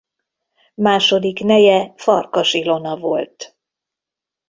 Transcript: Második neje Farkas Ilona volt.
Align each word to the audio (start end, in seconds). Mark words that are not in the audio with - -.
Második 0.75 1.43
neje 1.43 1.93
Farkas 1.95 2.53
Ilona 2.53 2.97
volt. 2.97 3.57